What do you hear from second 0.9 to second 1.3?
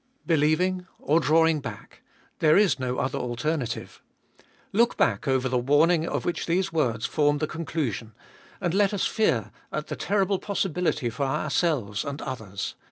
or